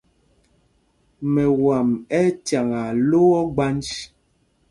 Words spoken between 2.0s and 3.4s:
ɛ́ ɛ́ cyaŋaa lō